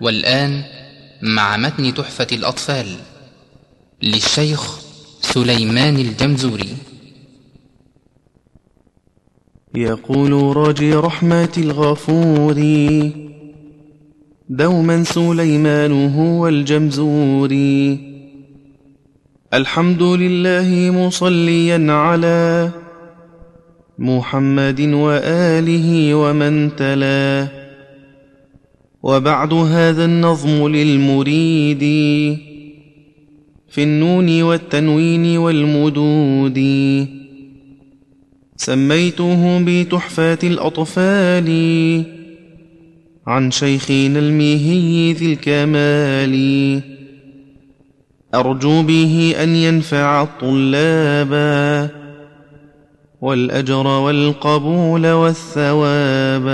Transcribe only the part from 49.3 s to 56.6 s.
أن ينفع الطلاب والأجر والقبول والثواب.